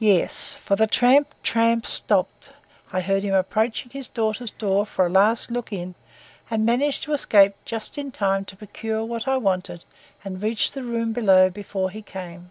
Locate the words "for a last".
4.84-5.52